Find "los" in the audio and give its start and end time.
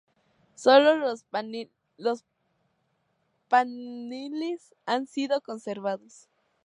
0.97-1.25